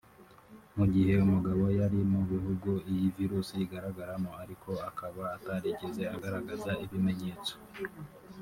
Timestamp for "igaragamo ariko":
3.63-4.69